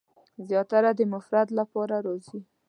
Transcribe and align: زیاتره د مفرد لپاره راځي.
زیاتره 0.47 0.91
د 0.99 1.01
مفرد 1.13 1.49
لپاره 1.59 1.95
راځي. 2.05 2.39